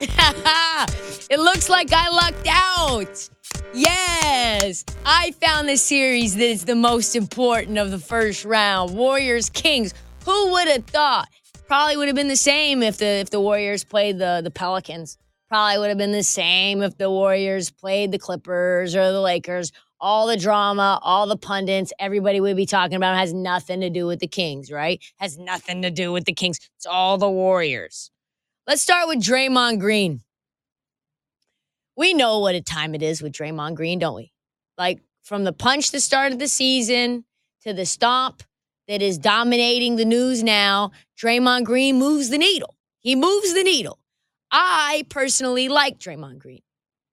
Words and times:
it 1.30 1.38
looks 1.38 1.68
like 1.68 1.92
I 1.92 2.08
lucked 2.08 2.48
out. 2.48 3.28
Yes, 3.72 4.84
I 5.04 5.32
found 5.32 5.68
the 5.68 5.76
series 5.76 6.34
that 6.36 6.44
is 6.44 6.64
the 6.64 6.74
most 6.74 7.14
important 7.14 7.78
of 7.78 7.90
the 7.90 7.98
first 7.98 8.44
round. 8.44 8.96
Warriors 8.96 9.48
Kings. 9.50 9.94
Who 10.24 10.52
would 10.52 10.68
have 10.68 10.84
thought? 10.84 11.28
Probably 11.66 11.96
would 11.96 12.08
have 12.08 12.16
been 12.16 12.28
the 12.28 12.36
same 12.36 12.82
if 12.82 12.98
the 12.98 13.06
if 13.06 13.30
the 13.30 13.40
Warriors 13.40 13.84
played 13.84 14.18
the 14.18 14.40
the 14.42 14.50
Pelicans. 14.50 15.18
Probably 15.48 15.78
would 15.78 15.88
have 15.88 15.98
been 15.98 16.12
the 16.12 16.22
same 16.22 16.82
if 16.82 16.96
the 16.96 17.10
Warriors 17.10 17.70
played 17.70 18.12
the 18.12 18.18
Clippers 18.18 18.94
or 18.96 19.12
the 19.12 19.20
Lakers. 19.20 19.72
All 20.00 20.26
the 20.26 20.36
drama, 20.36 20.98
all 21.02 21.26
the 21.26 21.36
pundits, 21.36 21.92
everybody 21.98 22.40
would 22.40 22.56
be 22.56 22.66
talking 22.66 22.96
about 22.96 23.16
has 23.16 23.34
nothing 23.34 23.80
to 23.82 23.90
do 23.90 24.06
with 24.06 24.20
the 24.20 24.26
Kings, 24.26 24.72
right? 24.72 25.02
Has 25.18 25.38
nothing 25.38 25.82
to 25.82 25.90
do 25.90 26.10
with 26.10 26.24
the 26.24 26.32
Kings. 26.32 26.58
It's 26.76 26.86
all 26.86 27.18
the 27.18 27.28
Warriors. 27.28 28.10
Let's 28.66 28.80
start 28.80 29.08
with 29.08 29.18
Draymond 29.18 29.78
Green. 29.80 30.22
We 31.96 32.14
know 32.14 32.38
what 32.38 32.54
a 32.54 32.62
time 32.62 32.94
it 32.94 33.02
is 33.02 33.20
with 33.20 33.32
Draymond 33.32 33.74
Green, 33.74 33.98
don't 33.98 34.14
we? 34.14 34.32
Like 34.78 35.00
from 35.22 35.44
the 35.44 35.52
punch 35.52 35.90
the 35.90 36.00
start 36.00 36.32
of 36.32 36.38
the 36.38 36.48
season 36.48 37.24
to 37.62 37.74
the 37.74 37.84
stomp 37.84 38.42
that 38.88 39.02
is 39.02 39.18
dominating 39.18 39.96
the 39.96 40.04
news 40.04 40.42
now, 40.42 40.92
Draymond 41.22 41.64
Green 41.64 41.98
moves 41.98 42.30
the 42.30 42.38
needle. 42.38 42.74
He 43.00 43.14
moves 43.14 43.52
the 43.54 43.62
needle. 43.62 43.98
I 44.50 45.04
personally 45.10 45.68
like 45.68 45.98
Draymond 45.98 46.38
Green. 46.38 46.62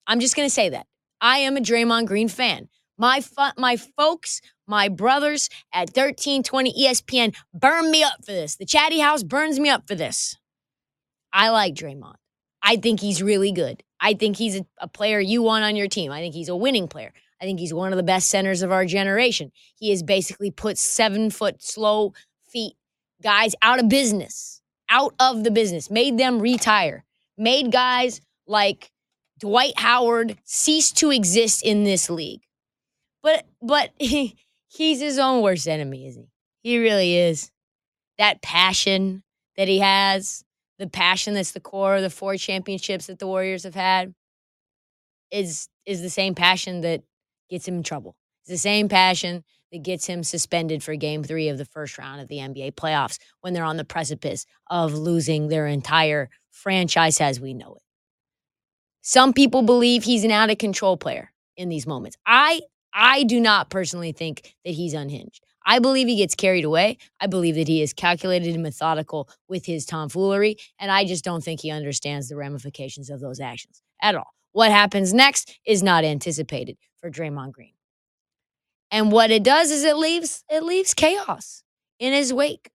I'm 0.07 0.19
just 0.19 0.35
going 0.35 0.47
to 0.47 0.53
say 0.53 0.69
that. 0.69 0.87
I 1.19 1.39
am 1.39 1.57
a 1.57 1.61
Draymond 1.61 2.07
Green 2.07 2.29
fan. 2.29 2.69
My 2.97 3.21
fu- 3.21 3.53
my 3.57 3.77
folks, 3.77 4.41
my 4.65 4.89
brothers 4.89 5.49
at 5.71 5.89
1320 5.89 6.73
ESPN 6.73 7.35
burn 7.53 7.91
me 7.91 8.03
up 8.03 8.25
for 8.25 8.31
this. 8.31 8.55
The 8.55 8.65
Chatty 8.65 8.99
House 8.99 9.23
burns 9.23 9.59
me 9.59 9.69
up 9.69 9.87
for 9.87 9.95
this. 9.95 10.37
I 11.31 11.49
like 11.49 11.75
Draymond. 11.75 12.15
I 12.63 12.77
think 12.77 12.99
he's 12.99 13.21
really 13.21 13.51
good. 13.51 13.83
I 13.99 14.13
think 14.13 14.37
he's 14.37 14.57
a, 14.57 14.65
a, 14.79 14.87
player 14.87 15.19
you 15.19 15.41
want 15.41 15.63
on 15.63 15.75
your 15.75 15.87
team. 15.87 16.11
I 16.11 16.19
think 16.19 16.33
he's 16.33 16.49
a 16.49 16.55
winning 16.55 16.87
player. 16.87 17.13
I 17.41 17.45
think 17.45 17.59
he's 17.59 17.73
one 17.73 17.93
of 17.93 17.97
the 17.97 18.03
best 18.03 18.29
centers 18.29 18.61
of 18.61 18.71
our 18.71 18.85
generation. 18.85 19.51
He 19.75 19.91
has 19.91 20.03
basically 20.03 20.51
put 20.51 20.77
seven 20.77 21.29
foot 21.29 21.63
slow 21.63 22.13
feet 22.49 22.73
guys 23.21 23.55
out 23.61 23.79
of 23.79 23.89
business, 23.89 24.61
out 24.89 25.13
of 25.19 25.43
the 25.43 25.51
business, 25.51 25.89
made 25.89 26.17
them 26.17 26.39
retire, 26.39 27.05
made 27.37 27.71
guys 27.71 28.21
like 28.47 28.91
Dwight 29.39 29.77
Howard 29.77 30.37
cease 30.43 30.91
to 30.93 31.11
exist 31.11 31.63
in 31.63 31.83
this 31.83 32.09
league. 32.09 32.41
But 33.23 33.45
but 33.61 33.91
he, 33.99 34.35
he's 34.67 34.99
his 34.99 35.17
own 35.19 35.41
worst 35.41 35.67
enemy, 35.67 36.07
isn't 36.07 36.27
he? 36.61 36.71
He 36.71 36.77
really 36.79 37.17
is. 37.17 37.51
That 38.17 38.41
passion 38.41 39.23
that 39.55 39.67
he 39.67 39.79
has, 39.79 40.43
the 40.79 40.87
passion 40.87 41.33
that's 41.33 41.51
the 41.51 41.59
core 41.59 41.95
of 41.95 42.01
the 42.01 42.09
four 42.09 42.35
championships 42.35 43.07
that 43.07 43.19
the 43.19 43.27
Warriors 43.27 43.63
have 43.63 43.75
had 43.75 44.13
is 45.31 45.69
is 45.85 46.01
the 46.01 46.09
same 46.09 46.35
passion 46.35 46.81
that 46.81 47.03
gets 47.49 47.67
him 47.67 47.75
in 47.75 47.83
trouble. 47.83 48.15
It's 48.41 48.49
the 48.49 48.57
same 48.57 48.89
passion 48.89 49.43
that 49.71 49.83
gets 49.83 50.05
him 50.05 50.23
suspended 50.23 50.81
for 50.83 50.95
game 50.95 51.23
3 51.23 51.49
of 51.49 51.57
the 51.57 51.65
first 51.65 51.97
round 51.97 52.21
of 52.21 52.27
the 52.27 52.37
NBA 52.37 52.73
playoffs 52.75 53.17
when 53.41 53.53
they're 53.53 53.63
on 53.63 53.77
the 53.77 53.83
precipice 53.83 54.45
of 54.69 54.93
losing 54.93 55.47
their 55.47 55.67
entire 55.67 56.29
franchise 56.51 57.19
as 57.19 57.39
we 57.39 57.53
know 57.53 57.75
it. 57.75 57.81
Some 59.01 59.33
people 59.33 59.61
believe 59.61 60.03
he's 60.03 60.23
an 60.23 60.31
out 60.31 60.49
of 60.49 60.57
control 60.57 60.97
player 60.97 61.31
in 61.55 61.69
these 61.69 61.87
moments. 61.87 62.17
I 62.25 62.61
I 62.99 63.23
do 63.23 63.39
not 63.39 63.69
personally 63.69 64.11
think 64.11 64.55
that 64.65 64.71
he's 64.71 64.95
unhinged. 64.95 65.43
I 65.63 65.77
believe 65.77 66.07
he 66.07 66.15
gets 66.15 66.33
carried 66.33 66.65
away. 66.65 66.97
I 67.21 67.27
believe 67.27 67.53
that 67.55 67.67
he 67.67 67.83
is 67.83 67.93
calculated 67.93 68.55
and 68.55 68.63
methodical 68.63 69.29
with 69.47 69.67
his 69.67 69.85
tomfoolery. 69.85 70.57
And 70.79 70.91
I 70.91 71.05
just 71.05 71.23
don't 71.23 71.43
think 71.43 71.61
he 71.61 71.69
understands 71.69 72.27
the 72.27 72.35
ramifications 72.35 73.11
of 73.11 73.19
those 73.19 73.39
actions 73.39 73.83
at 74.01 74.15
all. 74.15 74.33
What 74.53 74.71
happens 74.71 75.13
next 75.13 75.59
is 75.63 75.83
not 75.83 76.03
anticipated 76.03 76.77
for 76.99 77.11
Draymond 77.11 77.51
Green. 77.51 77.73
And 78.89 79.11
what 79.11 79.29
it 79.29 79.43
does 79.43 79.69
is 79.69 79.83
it 79.83 79.97
leaves 79.97 80.43
it 80.49 80.63
leaves 80.63 80.95
chaos 80.95 81.61
in 81.99 82.13
his 82.13 82.33
wake. 82.33 82.71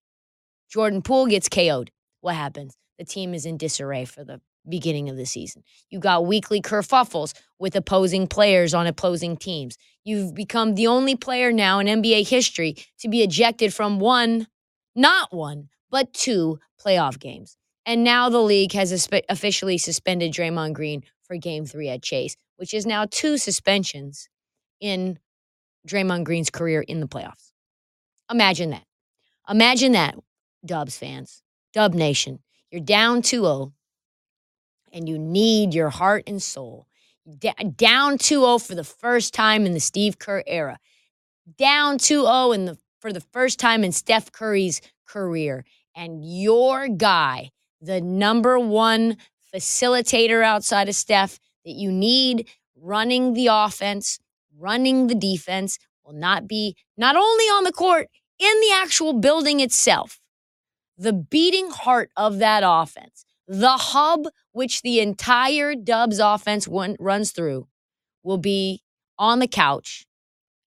Jordan 0.70 1.02
Poole 1.02 1.26
gets 1.26 1.48
KO'd. 1.48 1.90
What 2.20 2.36
happens? 2.36 2.76
The 2.98 3.04
team 3.04 3.34
is 3.34 3.44
in 3.44 3.56
disarray 3.56 4.04
for 4.04 4.22
the 4.22 4.40
beginning 4.68 5.08
of 5.08 5.16
the 5.16 5.26
season. 5.26 5.64
You 5.90 5.98
got 5.98 6.26
weekly 6.26 6.60
kerfuffles 6.60 7.34
with 7.58 7.74
opposing 7.74 8.26
players 8.26 8.74
on 8.74 8.86
opposing 8.86 9.36
teams. 9.36 9.76
You've 10.04 10.34
become 10.34 10.74
the 10.74 10.88
only 10.88 11.16
player 11.16 11.52
now 11.52 11.78
in 11.78 11.86
NBA 11.86 12.28
history 12.28 12.76
to 12.98 13.08
be 13.08 13.22
ejected 13.22 13.72
from 13.72 14.00
one, 14.00 14.48
not 14.94 15.32
one, 15.32 15.68
but 15.90 16.12
two 16.12 16.58
playoff 16.80 17.18
games. 17.18 17.56
And 17.86 18.04
now 18.04 18.28
the 18.28 18.40
league 18.40 18.72
has 18.72 19.08
officially 19.28 19.78
suspended 19.78 20.32
Draymond 20.32 20.74
Green 20.74 21.02
for 21.22 21.36
game 21.36 21.64
three 21.66 21.88
at 21.88 22.02
Chase, 22.02 22.36
which 22.56 22.74
is 22.74 22.86
now 22.86 23.06
two 23.10 23.38
suspensions 23.38 24.28
in 24.80 25.18
Draymond 25.86 26.24
Green's 26.24 26.50
career 26.50 26.82
in 26.82 27.00
the 27.00 27.08
playoffs. 27.08 27.52
Imagine 28.30 28.70
that. 28.70 28.84
Imagine 29.48 29.92
that, 29.92 30.16
Dubs 30.64 30.96
fans, 30.96 31.42
Dub 31.72 31.94
Nation. 31.94 32.40
You're 32.70 32.80
down 32.80 33.22
2 33.22 33.42
0 33.42 33.72
and 34.92 35.08
you 35.08 35.19
need 35.19 35.74
your 35.74 35.90
heart 35.90 36.24
and 36.26 36.42
soul. 36.42 36.86
D- 37.38 37.52
down 37.76 38.18
2-0 38.18 38.66
for 38.66 38.74
the 38.74 38.84
first 38.84 39.34
time 39.34 39.66
in 39.66 39.72
the 39.72 39.80
Steve 39.80 40.18
Kerr 40.18 40.42
era. 40.46 40.78
Down 41.56 41.98
2-0 41.98 42.54
in 42.54 42.64
the 42.66 42.78
for 43.00 43.12
the 43.12 43.20
first 43.20 43.58
time 43.58 43.82
in 43.82 43.90
Steph 43.90 44.30
Curry's 44.30 44.80
career. 45.06 45.64
And 45.94 46.24
your 46.24 46.88
guy, 46.88 47.50
the 47.80 48.00
number 48.00 48.58
one 48.58 49.16
facilitator 49.52 50.42
outside 50.44 50.88
of 50.88 50.94
Steph 50.94 51.38
that 51.64 51.72
you 51.72 51.90
need 51.90 52.48
running 52.76 53.34
the 53.34 53.48
offense, 53.50 54.18
running 54.56 55.08
the 55.08 55.16
defense, 55.16 55.78
will 56.04 56.14
not 56.14 56.46
be 56.46 56.76
not 56.96 57.16
only 57.16 57.44
on 57.46 57.64
the 57.64 57.72
court, 57.72 58.08
in 58.38 58.60
the 58.60 58.72
actual 58.74 59.12
building 59.12 59.60
itself. 59.60 60.20
The 60.96 61.12
beating 61.12 61.70
heart 61.70 62.10
of 62.16 62.38
that 62.38 62.62
offense 62.64 63.24
the 63.47 63.76
hub 63.76 64.26
which 64.53 64.82
the 64.82 65.00
entire 65.00 65.75
Dubs 65.75 66.19
offense 66.19 66.69
runs 66.69 67.32
through 67.32 67.69
will 68.22 68.38
be 68.38 68.82
on 69.19 69.38
the 69.38 69.49
couch 69.49 70.06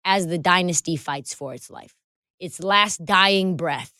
as 0.04 0.28
the 0.28 0.38
dynasty 0.38 0.96
fights 0.96 1.34
for 1.34 1.54
its 1.54 1.70
life, 1.70 1.96
its 2.40 2.60
last 2.60 3.06
dying 3.06 3.56
breath, 3.58 3.94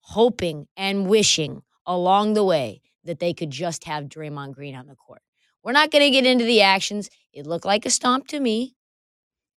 hoping 0.00 0.66
and 0.76 1.08
wishing 1.08 1.62
along 1.86 2.34
the 2.34 2.44
way 2.44 2.80
that 3.04 3.18
they 3.18 3.32
could 3.32 3.50
just 3.50 3.84
have 3.84 4.04
Draymond 4.04 4.52
Green 4.52 4.76
on 4.76 4.86
the 4.86 4.94
court. 4.94 5.22
We're 5.62 5.72
not 5.72 5.90
going 5.90 6.04
to 6.04 6.10
get 6.10 6.26
into 6.26 6.44
the 6.44 6.62
actions. 6.62 7.10
It 7.32 7.46
looked 7.46 7.64
like 7.64 7.84
a 7.84 7.90
stomp 7.90 8.28
to 8.28 8.40
me. 8.40 8.76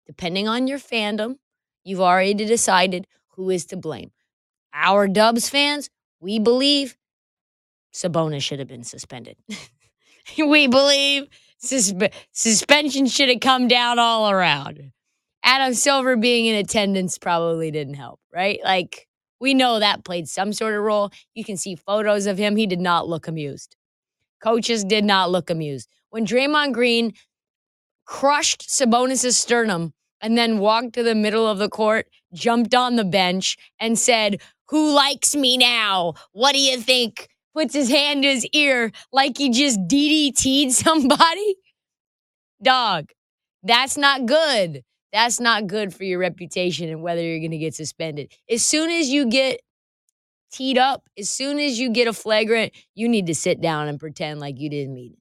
Depending 0.07 0.49
on 0.49 0.67
your 0.67 0.79
fandom, 0.79 1.37
you've 1.85 2.01
already 2.01 2.35
decided 2.35 3.07
who 3.35 3.51
is 3.51 3.65
to 3.67 3.77
blame. 3.77 4.13
Our 4.73 5.09
Dubs 5.09 5.49
fans, 5.49 5.91
we 6.21 6.39
believe 6.39 6.97
Sabonis 7.93 8.43
should 8.43 8.59
have 8.59 8.69
been 8.69 8.85
suspended. 8.85 9.37
we 10.39 10.67
believe 10.67 11.27
susp- 11.63 12.13
suspension 12.33 13.07
should 13.07 13.29
have 13.29 13.41
come 13.41 13.69
down 13.69 13.99
all 13.99 14.31
around. 14.31 14.93
Adam 15.43 15.75
Silver 15.75 16.17
being 16.17 16.47
in 16.47 16.57
attendance 16.57 17.19
probably 17.19 17.71
didn't 17.71 17.95
help, 17.95 18.21
right? 18.33 18.61
Like, 18.63 19.09
we 19.41 19.55
know 19.55 19.79
that 19.79 20.05
played 20.05 20.29
some 20.29 20.53
sort 20.53 20.75
of 20.75 20.83
role. 20.83 21.11
You 21.35 21.45
can 21.45 21.57
see 21.57 21.75
photos 21.75 22.27
of 22.27 22.37
him. 22.37 22.57
He 22.57 22.67
did 22.67 22.81
not 22.81 23.09
look 23.09 23.27
amused. 23.27 23.77
Coaches 24.43 24.85
did 24.85 25.05
not 25.05 25.31
look 25.31 25.49
amused. 25.49 25.89
When 26.11 26.27
Draymond 26.27 26.73
Green 26.73 27.15
crushed 28.05 28.69
Sabonis' 28.69 29.33
sternum 29.33 29.95
and 30.21 30.37
then 30.37 30.59
walked 30.59 30.93
to 30.95 31.03
the 31.03 31.15
middle 31.15 31.47
of 31.47 31.59
the 31.59 31.71
court, 31.71 32.07
jumped 32.35 32.75
on 32.75 32.97
the 32.97 33.05
bench, 33.05 33.57
and 33.79 33.99
said, 33.99 34.43
Who 34.69 34.93
likes 34.93 35.35
me 35.35 35.57
now? 35.57 36.15
What 36.33 36.53
do 36.53 36.59
you 36.59 36.79
think? 36.79 37.30
Puts 37.55 37.75
his 37.75 37.89
hand 37.89 38.23
to 38.23 38.29
his 38.29 38.47
ear 38.53 38.93
like 39.13 39.39
he 39.39 39.51
just 39.51 39.81
DDT'd 39.81 40.73
somebody. 40.75 41.57
Dog, 42.63 43.11
that's 43.63 43.97
not 43.97 44.27
good. 44.27 44.83
That's 45.13 45.41
not 45.41 45.67
good 45.67 45.93
for 45.93 46.05
your 46.05 46.21
reputation 46.21 46.89
and 46.89 47.03
whether 47.03 47.23
you're 47.23 47.41
going 47.41 47.51
to 47.51 47.59
get 47.59 47.75
suspended. 47.75 48.33
As 48.49 48.65
soon 48.65 48.91
as 48.91 49.09
you 49.09 49.27
get 49.27 49.61
teed 50.53 50.79
up, 50.79 51.09
as 51.19 51.31
soon 51.31 51.59
as 51.59 51.79
you 51.79 51.91
get 51.91 52.07
a 52.07 52.13
flagrant, 52.13 52.73
you 52.95 53.09
need 53.09 53.27
to 53.27 53.35
sit 53.35 53.61
down 53.61 53.89
and 53.89 53.99
pretend 53.99 54.41
like 54.41 54.61
you 54.61 54.71
didn't 54.71 54.95
mean 54.95 55.13
it. 55.15 55.19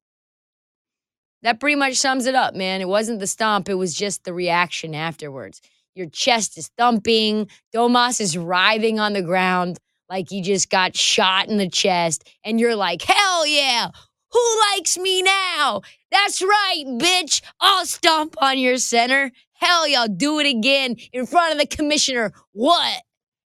That 1.42 1.60
pretty 1.60 1.76
much 1.76 1.96
sums 1.96 2.26
it 2.26 2.36
up, 2.36 2.54
man. 2.54 2.82
It 2.82 2.88
wasn't 2.88 3.20
the 3.20 3.28
stomp, 3.28 3.70
it 3.70 3.76
was 3.76 3.94
just 3.94 4.24
the 4.24 4.34
reaction 4.34 4.94
afterwards. 4.94 5.62
Your 5.96 6.08
chest 6.08 6.58
is 6.58 6.70
thumping, 6.78 7.48
Domas 7.74 8.22
is 8.22 8.38
writhing 8.38 9.00
on 9.00 9.14
the 9.14 9.22
ground 9.22 9.80
like 10.10 10.30
he 10.30 10.42
just 10.42 10.70
got 10.70 10.96
shot 10.96 11.48
in 11.48 11.58
the 11.58 11.70
chest, 11.70 12.28
and 12.44 12.60
you're 12.60 12.76
like, 12.76 13.02
hell 13.02 13.46
yeah, 13.46 13.90
who 14.32 14.60
likes 14.74 14.98
me 14.98 15.22
now? 15.22 15.82
That's 16.12 16.42
right, 16.42 16.84
bitch. 16.88 17.42
I'll 17.60 17.86
stomp 17.86 18.36
on 18.42 18.58
your 18.58 18.78
center. 18.78 19.32
Hell 19.54 19.88
yeah, 19.88 20.02
I'll 20.02 20.08
do 20.08 20.40
it 20.40 20.48
again 20.48 20.96
in 21.12 21.26
front 21.26 21.54
of 21.54 21.60
the 21.60 21.68
commissioner. 21.68 22.32
What? 22.54 23.04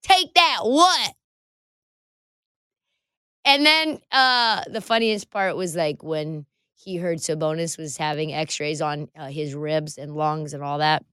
Take 0.03 0.35
that. 0.35 0.61
What? 0.63 1.13
And 3.45 3.65
then 3.65 4.01
uh, 4.11 4.63
the 4.71 4.81
funniest 4.81 5.31
part 5.31 5.57
was 5.57 5.77
like 5.77 6.03
when 6.03 6.47
he 6.75 6.97
heard 6.97 7.19
Sabonis 7.19 7.79
was 7.79 7.97
having 7.97 8.33
x-rays 8.33 8.81
on 8.81 9.09
uh, 9.17 9.29
his 9.29 9.55
ribs 9.55 9.99
and 9.99 10.15
lungs 10.15 10.55
and 10.55 10.63
all 10.63 10.79
that. 10.79 11.05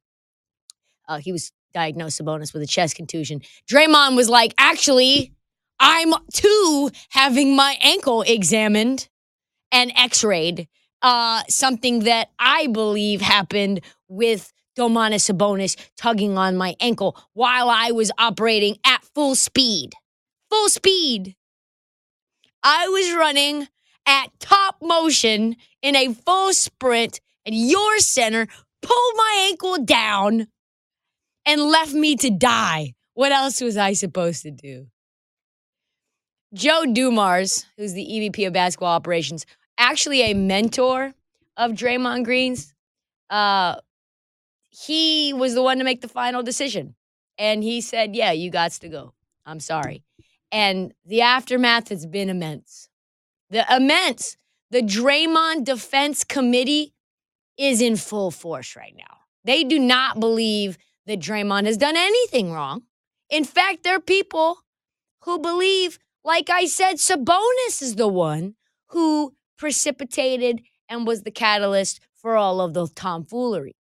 Uh, 1.08 1.18
he 1.18 1.32
was 1.32 1.52
diagnosed 1.74 2.20
Sabonis 2.20 2.54
with 2.54 2.62
a 2.62 2.68
chest 2.68 2.96
contusion. 2.96 3.42
Draymond 3.70 4.16
was 4.16 4.30
like, 4.30 4.54
actually, 4.58 5.34
I'm 5.80 6.14
too 6.34 6.90
having 7.10 7.56
my 7.56 7.78
ankle 7.82 8.22
examined 8.22 9.10
and 9.72 9.92
x-rayed. 9.96 10.68
Uh, 11.02 11.44
something 11.50 12.00
that 12.00 12.30
I 12.40 12.68
believe 12.68 13.22
happened 13.22 13.82
with 14.08 14.52
Domantas 14.78 15.30
Sabonis 15.30 15.78
tugging 15.98 16.38
on 16.38 16.58
my 16.58 16.76
ankle 16.80 17.18
while 17.34 17.70
I 17.70 17.92
was 17.92 18.12
operating 18.18 18.78
at 18.86 19.04
full 19.14 19.36
speed. 19.36 19.94
Full 20.50 20.70
speed. 20.70 21.36
I 22.64 22.88
was 22.88 23.14
running 23.14 23.68
at 24.08 24.28
top 24.40 24.78
motion 24.82 25.56
in 25.82 25.96
a 25.96 26.14
full 26.14 26.54
sprint, 26.54 27.22
and 27.46 27.56
your 27.56 28.00
center 28.00 28.48
pulled 28.82 29.16
my 29.16 29.48
ankle 29.50 29.84
down 29.84 30.48
and 31.46 31.62
left 31.62 31.94
me 31.94 32.16
to 32.18 32.30
die. 32.30 32.94
What 33.14 33.32
else 33.32 33.62
was 33.62 33.78
I 33.78 33.94
supposed 33.94 34.44
to 34.44 34.52
do? 34.52 34.88
Joe 36.54 36.86
Dumars, 36.86 37.66
who's 37.78 37.94
the 37.94 38.06
EVP 38.06 38.48
of 38.48 38.54
basketball 38.54 38.94
operations, 38.94 39.46
actually 39.78 40.22
a 40.22 40.34
mentor 40.34 41.14
of 41.58 41.72
Draymond 41.72 42.24
Green's. 42.24 42.74
Uh, 43.30 43.76
he 44.70 45.34
was 45.34 45.54
the 45.54 45.64
one 45.64 45.78
to 45.78 45.84
make 45.84 46.02
the 46.02 46.08
final 46.08 46.44
decision. 46.44 46.96
And 47.38 47.64
he 47.64 47.82
said, 47.82 48.16
Yeah, 48.16 48.32
you 48.32 48.50
got 48.50 48.72
to 48.72 48.90
go. 48.90 49.14
I'm 49.46 49.60
sorry. 49.60 50.04
And 50.52 50.94
the 51.06 51.22
aftermath 51.22 51.90
has 51.90 52.06
been 52.06 52.30
immense. 52.30 52.90
The 53.50 53.66
immense. 53.74 54.38
The 54.72 54.82
Draymond 54.82 55.66
Defense 55.66 56.24
Committee 56.24 56.94
is 57.58 57.82
in 57.82 57.96
full 57.96 58.32
force 58.32 58.76
right 58.76 58.96
now. 58.98 59.20
They 59.44 59.64
do 59.64 59.80
not 59.80 60.20
believe 60.20 60.78
that 61.06 61.20
Draymond 61.20 61.66
has 61.66 61.78
done 61.78 61.96
anything 61.96 62.52
wrong. 62.52 62.84
In 63.30 63.46
fact, 63.46 63.84
there 63.84 63.96
are 63.96 64.02
people 64.02 64.58
who 65.22 65.40
believe, 65.40 66.00
like 66.26 66.50
I 66.50 66.66
said, 66.66 66.96
Sabonis 66.96 67.82
is 67.82 67.96
the 67.96 68.08
one 68.08 68.56
who 68.88 69.34
precipitated 69.58 70.62
and 70.90 71.06
was 71.06 71.22
the 71.22 71.32
catalyst 71.32 72.00
for 72.16 72.36
all 72.36 72.60
of 72.60 72.74
the 72.74 72.88
tomfoolery. 72.88 73.76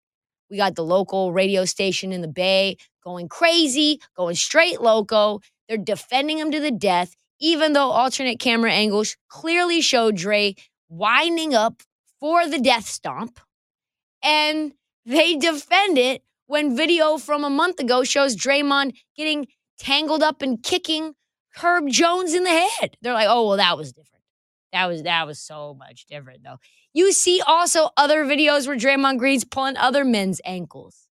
We 0.50 0.56
got 0.56 0.75
the 0.75 0.82
local 0.82 1.32
radio 1.32 1.64
station 1.66 2.12
in 2.12 2.22
the 2.22 2.28
Bay 2.28 2.76
going 3.04 3.28
crazy, 3.28 4.00
going 4.16 4.34
straight 4.34 4.81
loco. 4.81 5.40
They're 5.69 5.76
defending 5.76 6.38
him 6.38 6.50
to 6.50 6.60
the 6.60 6.70
death, 6.70 7.14
even 7.40 7.75
though 7.75 7.90
alternate 7.90 8.40
camera 8.40 8.72
angles 8.72 9.16
clearly 9.28 9.82
show 9.82 10.10
Dre 10.10 10.56
winding 10.88 11.54
up 11.54 11.82
for 12.19 12.48
the 12.48 12.58
death 12.58 12.87
stomp. 12.87 13.38
And 14.22 14.72
they 15.04 15.37
defend 15.37 15.98
it 15.98 16.22
when 16.46 16.76
video 16.76 17.19
from 17.19 17.44
a 17.44 17.50
month 17.50 17.81
ago 17.81 18.02
shows 18.02 18.34
Draymond 18.34 18.96
getting 19.16 19.46
tangled 19.78 20.22
up 20.22 20.42
and 20.42 20.62
kicking 20.62 21.14
Herb 21.56 21.88
Jones 21.88 22.35
in 22.35 22.44
the 22.44 22.50
head. 22.50 22.97
They're 23.02 23.14
like, 23.14 23.29
oh, 23.29 23.49
well, 23.49 23.56
that 23.56 23.76
was 23.76 23.93
different. 23.93 24.25
That 24.73 24.87
was 24.87 25.02
that 25.02 25.26
was 25.26 25.41
so 25.41 25.75
much 25.75 26.06
different 26.06 26.44
though. 26.44 26.58
You 26.93 27.12
see 27.12 27.43
also 27.44 27.91
other 27.97 28.25
videos 28.25 28.69
where 28.69 28.76
Draymond 28.76 29.19
Green's 29.19 29.44
pulling 29.44 29.76
other 29.76 30.05
men's 30.05 30.41
ankles. 30.44 31.08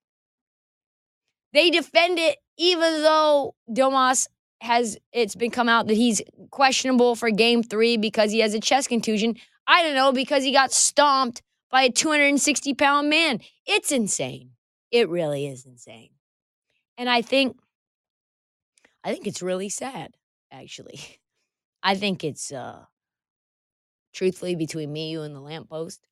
They 1.54 1.70
defend 1.70 2.20
it 2.20 2.38
even 2.58 3.02
though 3.02 3.56
Domas 3.70 4.28
has 4.62 4.98
it's 5.14 5.36
been 5.36 5.52
come 5.52 5.70
out 5.70 5.88
that 5.88 5.96
he's 5.96 6.22
questionable 6.52 7.16
for 7.16 7.30
game 7.30 7.64
three 7.64 7.98
because 7.98 8.32
he 8.32 8.40
has 8.40 8.54
a 8.54 8.60
chest 8.60 8.90
contusion. 8.90 9.36
I 9.68 9.84
don't 9.84 9.96
know, 9.96 10.12
because 10.12 10.44
he 10.44 10.52
got 10.52 10.72
stomped 10.72 11.42
by 11.72 11.84
a 11.84 11.92
260 11.92 12.74
pound 12.74 13.10
man. 13.10 13.40
It's 13.66 13.92
insane. 13.92 14.52
It 14.92 15.10
really 15.10 15.48
is 15.48 15.66
insane. 15.66 16.12
And 16.98 17.10
I 17.10 17.22
think 17.22 17.58
I 19.04 19.14
think 19.14 19.28
it's 19.28 19.42
really 19.42 19.70
sad, 19.70 20.16
actually. 20.62 21.00
I 21.84 21.96
think 21.96 22.24
it's 22.24 22.52
uh 22.52 22.86
truthfully 24.13 24.56
between 24.56 24.92
me, 24.92 25.12
you, 25.12 25.22
and 25.22 25.36
the 25.36 25.42
lamppost, 25.42 26.07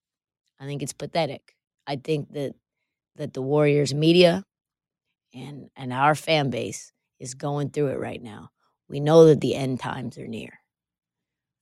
I 0.59 0.65
think 0.65 0.83
it's 0.83 0.93
pathetic. 0.93 1.55
I 1.87 1.95
think 1.95 2.31
that 2.33 2.55
that 3.15 3.33
the 3.33 3.41
Warriors 3.41 3.93
media 3.93 4.43
and 5.33 5.69
and 5.75 5.91
our 5.93 6.15
fan 6.15 6.49
base 6.49 6.91
is 7.19 7.33
going 7.33 7.69
through 7.69 7.87
it 7.87 7.99
right 7.99 8.21
now. 8.21 8.49
We 8.89 8.99
know 8.99 9.25
that 9.25 9.41
the 9.41 9.55
end 9.55 9.79
times 9.79 10.17
are 10.17 10.27
near. 10.27 10.59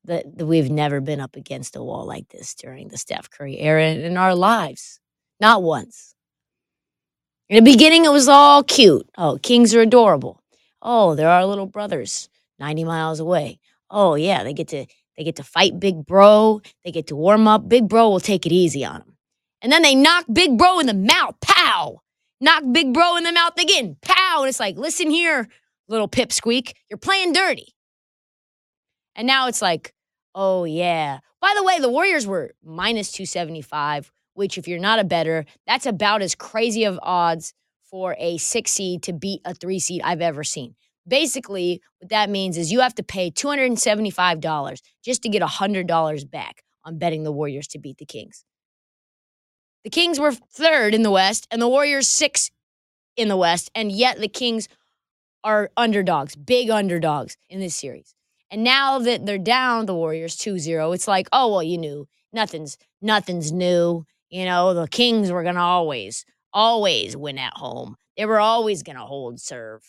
That, 0.05 0.35
that 0.37 0.47
we've 0.47 0.71
never 0.71 0.99
been 0.99 1.19
up 1.19 1.35
against 1.35 1.75
a 1.75 1.83
wall 1.83 2.07
like 2.07 2.27
this 2.29 2.55
during 2.55 2.87
the 2.87 2.97
Steph 2.97 3.29
Curry 3.29 3.59
era 3.59 3.87
in 3.89 4.17
our 4.17 4.33
lives. 4.33 4.99
Not 5.39 5.61
once. 5.61 6.15
In 7.47 7.63
the 7.63 7.71
beginning, 7.71 8.05
it 8.05 8.11
was 8.11 8.27
all 8.27 8.63
cute. 8.63 9.07
Oh, 9.15 9.37
Kings 9.43 9.75
are 9.75 9.81
adorable. 9.81 10.41
Oh, 10.81 11.13
they're 11.13 11.29
our 11.29 11.45
little 11.45 11.67
brothers 11.67 12.30
90 12.61 12.85
miles 12.85 13.19
away. 13.19 13.59
Oh, 13.89 14.15
yeah, 14.15 14.43
they 14.43 14.53
get 14.53 14.69
to 14.69 14.85
they 15.17 15.25
get 15.25 15.35
to 15.35 15.43
fight 15.43 15.79
Big 15.79 16.05
Bro. 16.05 16.61
They 16.85 16.91
get 16.91 17.07
to 17.07 17.15
warm 17.15 17.47
up. 17.47 17.67
Big 17.67 17.89
Bro 17.89 18.09
will 18.09 18.19
take 18.21 18.45
it 18.45 18.53
easy 18.53 18.85
on 18.85 18.99
them. 18.99 19.17
And 19.61 19.71
then 19.71 19.81
they 19.81 19.93
knock 19.93 20.25
Big 20.31 20.57
Bro 20.57 20.79
in 20.79 20.85
the 20.85 20.93
mouth. 20.93 21.35
Pow! 21.41 22.01
Knock 22.39 22.63
Big 22.71 22.93
Bro 22.93 23.17
in 23.17 23.23
the 23.23 23.33
mouth 23.33 23.57
again. 23.59 23.97
Pow! 24.01 24.37
And 24.39 24.49
it's 24.49 24.59
like, 24.59 24.77
listen 24.77 25.09
here, 25.09 25.49
little 25.89 26.07
pipsqueak. 26.07 26.73
You're 26.89 26.97
playing 26.97 27.33
dirty. 27.33 27.75
And 29.15 29.27
now 29.27 29.47
it's 29.47 29.61
like, 29.61 29.93
oh, 30.33 30.63
yeah. 30.63 31.19
By 31.41 31.53
the 31.57 31.63
way, 31.63 31.79
the 31.79 31.89
Warriors 31.89 32.25
were 32.25 32.53
minus 32.63 33.11
275, 33.11 34.11
which, 34.33 34.57
if 34.57 34.67
you're 34.67 34.79
not 34.79 34.99
a 34.99 35.03
bettor, 35.03 35.45
that's 35.67 35.85
about 35.85 36.21
as 36.21 36.35
crazy 36.35 36.85
of 36.85 36.97
odds 37.03 37.53
for 37.83 38.15
a 38.17 38.37
six 38.37 38.71
seed 38.71 39.03
to 39.03 39.13
beat 39.13 39.41
a 39.43 39.53
three 39.53 39.79
seed 39.79 40.01
I've 40.03 40.21
ever 40.21 40.43
seen. 40.43 40.75
Basically, 41.07 41.81
what 41.99 42.09
that 42.09 42.29
means 42.29 42.57
is 42.57 42.71
you 42.71 42.81
have 42.81 42.95
to 42.95 43.03
pay 43.03 43.31
$275 43.31 44.81
just 45.03 45.21
to 45.23 45.29
get 45.29 45.41
$100 45.41 46.31
back 46.31 46.63
on 46.83 46.97
betting 46.97 47.23
the 47.23 47.31
Warriors 47.31 47.67
to 47.69 47.79
beat 47.79 47.97
the 47.97 48.05
Kings. 48.05 48.45
The 49.83 49.89
Kings 49.89 50.19
were 50.19 50.31
third 50.31 50.93
in 50.93 51.01
the 51.01 51.11
West 51.11 51.47
and 51.49 51.61
the 51.61 51.67
Warriors 51.67 52.07
six 52.07 52.51
in 53.17 53.27
the 53.27 53.37
West, 53.37 53.71
and 53.73 53.91
yet 53.91 54.19
the 54.19 54.27
Kings 54.27 54.67
are 55.43 55.71
underdogs, 55.75 56.35
big 56.35 56.69
underdogs 56.69 57.35
in 57.49 57.59
this 57.59 57.75
series. 57.75 58.13
And 58.51 58.63
now 58.63 58.99
that 58.99 59.25
they're 59.25 59.37
down 59.37 59.85
the 59.85 59.95
Warriors 59.95 60.35
2-0, 60.37 60.93
it's 60.93 61.07
like, 61.07 61.27
oh 61.31 61.49
well, 61.51 61.63
you 61.63 61.77
knew. 61.77 62.07
Nothing's 62.33 62.77
nothing's 63.01 63.51
new. 63.51 64.05
You 64.29 64.45
know, 64.45 64.73
the 64.73 64.87
Kings 64.87 65.31
were 65.31 65.43
gonna 65.43 65.61
always, 65.61 66.25
always 66.53 67.17
win 67.17 67.37
at 67.37 67.53
home. 67.55 67.95
They 68.17 68.25
were 68.25 68.39
always 68.39 68.83
gonna 68.83 69.05
hold 69.05 69.39
serve. 69.39 69.81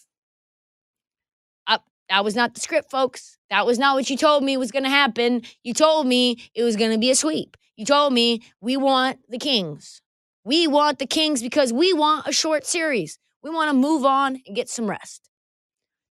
That 2.13 2.25
was 2.25 2.37
not 2.37 2.53
the 2.53 2.61
script, 2.61 2.91
folks. 2.91 3.39
That 3.49 3.65
was 3.65 3.79
not 3.79 3.95
what 3.95 4.11
you 4.11 4.19
told 4.19 4.45
me 4.45 4.59
was 4.59 4.71
going 4.71 4.83
to 4.83 4.91
happen. 4.91 5.41
You 5.63 5.73
told 5.73 6.07
me 6.07 6.37
it 6.55 6.63
was 6.63 6.77
going 6.77 6.91
to 6.91 6.99
be 6.99 7.11
a 7.11 7.15
sweep. 7.15 7.57
You 7.77 7.87
told 7.87 8.13
me 8.13 8.43
we 8.61 8.77
want 8.77 9.21
the 9.31 9.39
Kings. 9.39 10.03
We 10.45 10.67
want 10.67 10.99
the 10.99 11.07
Kings 11.07 11.41
because 11.41 11.73
we 11.73 11.95
want 11.95 12.27
a 12.27 12.33
short 12.33 12.67
series. 12.67 13.19
We 13.43 13.49
want 13.49 13.71
to 13.71 13.75
move 13.75 14.05
on 14.05 14.43
and 14.47 14.55
get 14.55 14.69
some 14.69 14.91
rest. 14.91 15.31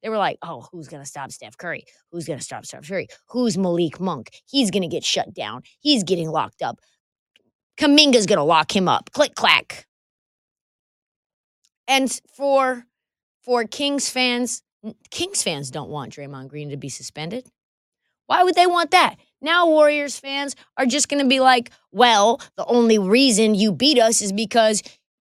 They 0.05 0.09
were 0.09 0.19
like, 0.19 0.39
oh, 0.41 0.69
who's 0.71 0.87
going 0.87 1.03
to 1.03 1.09
stop 1.09 1.33
Steph 1.33 1.57
Curry? 1.57 1.83
Who's 2.13 2.27
going 2.27 2.39
to 2.39 2.45
stop 2.45 2.65
Steph 2.65 2.87
Curry? 2.87 3.09
Who's 3.31 3.59
Malik 3.59 3.99
Monk? 3.99 4.31
He's 4.47 4.71
going 4.71 4.85
to 4.85 4.89
get 4.89 5.03
shut 5.03 5.35
down. 5.35 5.63
He's 5.81 6.05
getting 6.05 6.31
locked 6.31 6.63
up. 6.63 6.79
Kuminga's 7.77 8.27
going 8.27 8.39
to 8.39 8.45
lock 8.45 8.75
him 8.75 8.87
up. 8.87 9.11
Click, 9.11 9.35
clack. 9.35 9.85
And 11.89 12.09
for 12.37 12.85
for 13.45 13.65
Kings 13.65 14.09
fans, 14.09 14.63
Kings 15.11 15.43
fans 15.43 15.71
don't 15.71 15.91
want 15.91 16.15
Draymond 16.15 16.49
Green 16.49 16.71
to 16.71 16.77
be 16.77 16.89
suspended. 16.89 17.51
Why 18.27 18.45
would 18.45 18.55
they 18.55 18.67
want 18.67 18.91
that? 18.91 19.17
Now 19.41 19.67
Warriors 19.67 20.19
fans 20.19 20.55
are 20.77 20.87
just 20.87 21.09
going 21.09 21.23
to 21.23 21.29
be 21.29 21.41
like, 21.41 21.71
well, 21.93 22.41
the 22.57 22.67
only 22.67 22.99
reason 22.99 23.55
you 23.55 23.73
beat 23.73 23.99
us 23.99 24.21
is 24.21 24.33
because 24.33 24.83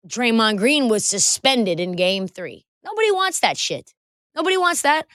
Draymond 0.06 0.58
Green 0.58 0.88
was 0.88 1.04
suspended 1.04 1.80
in 1.80 1.92
game 1.92 2.28
three. 2.28 2.66
Nobody 2.84 3.10
wants 3.10 3.40
that 3.40 3.56
shit. 3.56 3.94
Nobody 4.34 4.56
wants 4.56 4.82
that. 4.82 5.06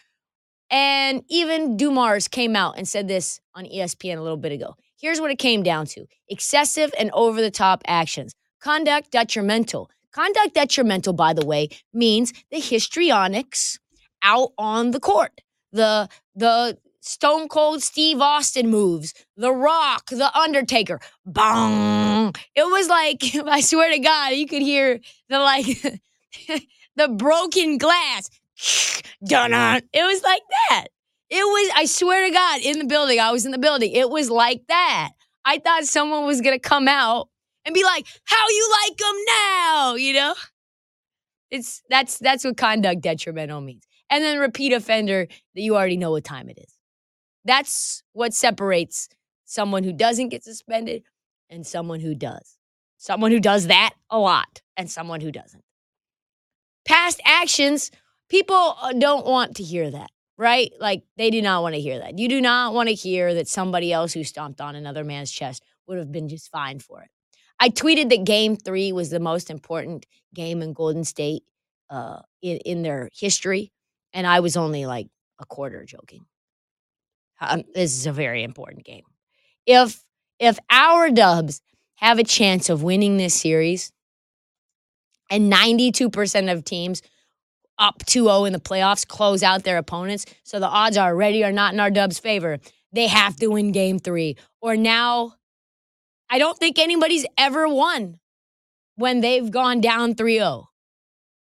And 0.72 1.24
even 1.30 1.78
Dumars 1.78 2.28
came 2.28 2.56
out 2.56 2.78
and 2.78 2.88
said 2.88 3.08
this 3.08 3.40
on 3.56 3.66
ESPN 3.66 4.18
a 4.18 4.22
little 4.22 4.38
bit 4.38 4.52
ago. 4.52 4.76
Here's 5.00 5.22
what 5.22 5.32
it 5.32 5.40
came 5.40 5.64
down 5.64 5.86
to 5.88 6.06
excessive 6.28 6.94
and 7.00 7.10
over 7.14 7.42
the 7.42 7.52
top 7.52 7.82
actions, 7.88 8.36
conduct 8.62 9.12
detrimental. 9.12 9.90
Conduct 10.12 10.56
detrimental, 10.56 11.14
by 11.14 11.34
the 11.34 11.46
way, 11.46 11.70
means 11.94 12.34
the 12.52 12.60
histrionics 12.60 13.78
out 14.24 14.52
on 14.58 14.92
the 14.92 15.00
court. 15.00 15.42
The 15.72 16.10
the 16.36 16.78
Stone 17.02 17.48
Cold 17.48 17.82
Steve 17.82 18.20
Austin 18.20 18.70
moves, 18.70 19.14
The 19.38 19.52
Rock, 19.52 20.10
The 20.10 20.36
Undertaker, 20.38 21.00
bong. 21.26 22.36
It 22.56 22.64
was 22.64 22.88
like, 22.88 23.24
I 23.48 23.62
swear 23.62 23.92
to 23.92 24.00
God, 24.00 24.30
you 24.34 24.48
could 24.48 24.62
hear 24.62 25.00
the 25.30 25.40
like 25.40 25.66
the 26.96 27.08
broken 27.08 27.78
glass. 27.78 28.30
It 29.94 30.04
was 30.04 30.24
like 30.24 30.42
that. 30.70 30.88
It 31.30 31.44
was, 31.44 31.72
I 31.76 31.86
swear 31.86 32.26
to 32.28 32.34
God, 32.34 32.62
in 32.62 32.80
the 32.80 32.86
building. 32.86 33.20
I 33.20 33.32
was 33.32 33.46
in 33.46 33.52
the 33.52 33.58
building. 33.58 33.92
It 33.92 34.10
was 34.10 34.30
like 34.30 34.62
that. 34.68 35.12
I 35.46 35.60
thought 35.60 35.86
someone 35.86 36.26
was 36.26 36.42
gonna 36.42 36.60
come 36.60 36.88
out 36.88 37.30
and 37.66 37.74
be 37.74 37.84
like, 37.84 38.06
"How 38.26 38.50
you 38.50 38.70
like 38.88 38.98
them 38.98 39.16
now?" 39.28 39.96
You 39.96 40.14
know. 40.14 40.36
It's 41.52 41.82
that's 41.90 42.18
that's 42.20 42.44
what 42.44 42.58
conduct 42.58 43.02
detrimental 43.02 43.62
means. 43.62 43.84
And 44.10 44.24
then 44.24 44.40
repeat 44.40 44.74
offender 44.74 45.28
that 45.56 45.62
you 45.62 45.76
already 45.76 45.98
know 45.98 46.12
what 46.12 46.24
time 46.24 46.50
it 46.50 46.58
is. 46.58 46.74
That's 47.46 48.04
what 48.14 48.34
separates 48.34 49.10
someone 49.46 49.84
who 49.84 49.94
doesn't 49.94 50.30
get 50.30 50.44
suspended 50.44 51.04
and 51.50 51.66
someone 51.66 52.00
who 52.00 52.16
does. 52.16 52.58
Someone 52.98 53.32
who 53.32 53.40
does 53.40 53.68
that 53.68 53.94
a 54.10 54.20
lot 54.20 54.62
and 54.76 54.90
someone 54.90 55.22
who 55.22 55.32
doesn't. 55.32 55.64
Past 56.86 57.22
actions, 57.24 57.92
people 58.30 58.76
uh, 58.82 58.94
don't 58.94 59.26
want 59.26 59.56
to 59.58 59.64
hear 59.64 59.90
that, 59.90 60.10
right? 60.38 60.72
Like 60.80 61.04
they 61.18 61.30
do 61.30 61.42
not 61.42 61.62
want 61.64 61.76
to 61.76 61.82
hear 61.82 62.00
that. 62.00 62.20
You 62.20 62.28
do 62.28 62.42
not 62.42 62.74
want 62.74 62.90
to 62.90 62.96
hear 62.96 63.34
that 63.34 63.48
somebody 63.48 63.94
else 63.94 64.14
who 64.14 64.24
stomped 64.24 64.60
on 64.60 64.76
another 64.76 65.04
man's 65.04 65.32
chest 65.32 65.64
would 65.88 65.98
have 65.98 66.12
been 66.12 66.28
just 66.28 66.52
fine 66.52 66.80
for 66.80 67.02
it. 67.02 67.10
I 67.60 67.70
tweeted 67.70 68.10
that 68.10 68.24
game 68.24 68.56
three 68.56 68.92
was 68.92 69.10
the 69.10 69.20
most 69.20 69.50
important 69.50 70.06
game 70.34 70.62
in 70.62 70.74
Golden 70.74 71.04
State 71.04 71.44
uh, 71.90 72.20
in, 72.42 72.58
in 72.58 72.82
their 72.84 73.10
history. 73.14 73.72
And 74.14 74.26
I 74.26 74.40
was 74.40 74.58
only 74.58 74.86
like 74.86 75.08
a 75.40 75.46
quarter 75.46 75.86
joking. 75.86 76.26
Um, 77.42 77.64
this 77.74 77.96
is 77.98 78.06
a 78.06 78.12
very 78.12 78.44
important 78.44 78.86
game. 78.86 79.04
If 79.66 80.04
if 80.40 80.58
our 80.70 81.10
Dubs 81.10 81.62
have 81.96 82.18
a 82.18 82.24
chance 82.24 82.70
of 82.70 82.82
winning 82.82 83.18
this 83.18 83.34
series, 83.34 83.92
and 85.30 85.52
92% 85.52 86.52
of 86.52 86.64
teams 86.64 87.02
up 87.78 88.04
2-0 88.06 88.48
in 88.48 88.54
the 88.54 88.60
playoffs 88.60 89.08
close 89.08 89.44
out 89.44 89.64
their 89.64 89.78
opponents, 89.78 90.26
so 90.44 90.60
the 90.60 90.68
odds 90.68 90.98
are 90.98 91.16
ready 91.16 91.44
or 91.44 91.52
not 91.52 91.74
in 91.74 91.80
our 91.80 91.92
Dubs' 91.92 92.20
favor. 92.20 92.58
They 92.92 93.08
have 93.08 93.36
to 93.38 93.48
win 93.48 93.72
game 93.72 94.00
three. 94.00 94.38
Or 94.62 94.76
now, 94.76 95.36
I 96.30 96.40
don't 96.40 96.58
think 96.58 96.80
anybody's 96.80 97.26
ever 97.38 97.68
won 97.68 98.20
when 98.96 99.22
they've 99.22 99.50
gone 99.50 99.82
down 99.82 100.16
3-0. 100.16 100.66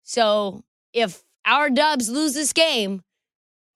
So 0.03 0.63
if 0.93 1.23
our 1.45 1.69
Dubs 1.69 2.09
lose 2.09 2.33
this 2.33 2.53
game, 2.53 3.01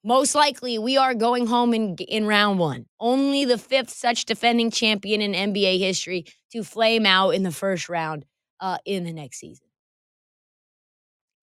most 0.04 0.34
likely, 0.34 0.78
we 0.78 0.96
are 0.96 1.12
going 1.12 1.46
home 1.46 1.74
in, 1.74 1.96
in 1.96 2.26
round 2.26 2.58
one. 2.58 2.86
Only 3.00 3.44
the 3.44 3.58
fifth 3.58 3.90
such 3.90 4.24
defending 4.24 4.70
champion 4.70 5.20
in 5.20 5.52
NBA 5.52 5.78
history 5.78 6.24
to 6.52 6.62
flame 6.62 7.04
out 7.04 7.30
in 7.30 7.42
the 7.42 7.50
first 7.50 7.88
round 7.88 8.24
uh, 8.60 8.78
in 8.84 9.04
the 9.04 9.12
next 9.12 9.38
season. 9.38 9.66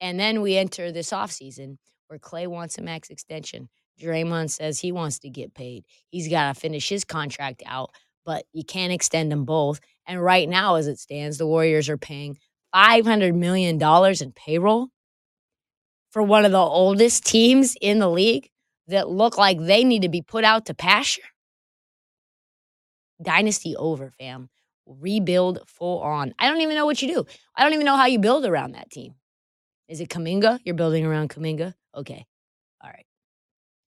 And 0.02 0.20
then 0.20 0.42
we 0.42 0.58
enter 0.58 0.92
this 0.92 1.12
offseason 1.12 1.78
where 2.08 2.20
Clay 2.20 2.48
wants 2.48 2.78
a 2.78 2.82
max 2.82 3.10
extension. 3.10 3.70
Draymond 4.02 4.50
says 4.50 4.80
he 4.80 4.92
wants 4.92 5.20
to 5.20 5.30
get 5.30 5.54
paid. 5.54 5.86
He's 6.10 6.28
got 6.28 6.54
to 6.54 6.60
finish 6.60 6.90
his 6.90 7.06
contract 7.06 7.64
out, 7.66 7.92
but 8.26 8.46
you 8.54 8.64
can't 8.64 8.94
extend 8.94 9.32
them 9.32 9.46
both. 9.46 9.80
And 10.06 10.24
right 10.24 10.48
now, 10.48 10.76
as 10.76 10.88
it 10.88 11.00
stands, 11.00 11.38
the 11.38 11.48
Warriors 11.48 11.90
are 11.90 11.98
paying 11.98 12.38
$500 12.74 13.34
million 13.36 13.82
in 13.82 14.32
payroll 14.34 14.90
for 16.16 16.24
one 16.24 16.46
of 16.46 16.54
the 16.54 16.58
oldest 16.58 17.26
teams 17.26 17.76
in 17.82 18.00
the 18.00 18.10
league 18.10 18.50
that 18.88 19.10
look 19.10 19.38
like 19.38 19.60
they 19.60 19.84
need 19.84 20.04
to 20.04 20.08
be 20.08 20.22
put 20.22 20.46
out 20.46 20.68
to 20.68 20.74
pasture. 20.74 21.22
Dynasty 23.22 23.76
over, 23.76 24.14
fam. 24.18 24.48
Rebuild 24.86 25.60
full 25.68 26.00
on. 26.00 26.34
I 26.40 26.48
don't 26.48 26.62
even 26.62 26.76
know 26.76 26.86
what 26.86 27.02
you 27.02 27.14
do. 27.14 27.26
I 27.54 27.64
don't 27.64 27.74
even 27.74 27.86
know 27.86 27.98
how 27.98 28.06
you 28.06 28.20
build 28.20 28.46
around 28.46 28.76
that 28.76 28.90
team. 28.90 29.16
Is 29.90 30.00
it 30.00 30.08
Kuminga? 30.08 30.60
You're 30.64 30.76
building 30.76 31.06
around 31.06 31.32
Kuminga? 31.32 31.74
Okay. 31.94 32.26
All 32.82 32.90
right. 32.90 33.06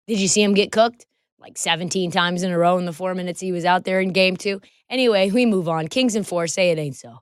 Did 0.09 0.19
you 0.19 0.27
see 0.27 0.43
him 0.43 0.53
get 0.53 0.73
cooked? 0.73 1.05
Like 1.39 1.57
17 1.57 2.11
times 2.11 2.43
in 2.43 2.51
a 2.51 2.57
row 2.57 2.77
in 2.77 2.83
the 2.83 2.91
four 2.91 3.15
minutes 3.15 3.39
he 3.39 3.53
was 3.53 3.63
out 3.63 3.85
there 3.85 4.01
in 4.01 4.09
game 4.09 4.35
two. 4.35 4.59
Anyway, 4.89 5.31
we 5.31 5.45
move 5.45 5.69
on. 5.69 5.87
Kings 5.87 6.13
and 6.13 6.27
four 6.27 6.47
say 6.47 6.71
it 6.71 6.77
ain't 6.77 6.97
so. 6.97 7.19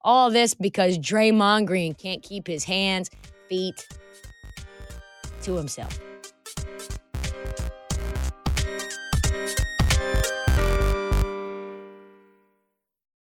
All 0.00 0.30
this 0.30 0.54
because 0.54 0.98
Draymond 0.98 1.66
Green 1.66 1.92
can't 1.92 2.22
keep 2.22 2.46
his 2.46 2.64
hands, 2.64 3.10
feet, 3.50 3.86
to 5.42 5.56
himself. 5.56 5.98